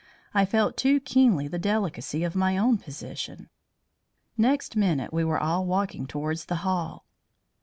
I 0.33 0.45
felt 0.45 0.77
too 0.77 0.99
keenly 0.99 1.47
the 1.47 1.59
delicacy 1.59 2.23
of 2.23 2.33
my 2.35 2.57
own 2.57 2.79
position. 2.79 3.49
Next 4.35 4.75
minute 4.75 5.13
we 5.13 5.23
were 5.23 5.37
all 5.39 5.67
walking 5.67 6.07
towards 6.07 6.45
the 6.45 6.55
hall. 6.65 7.05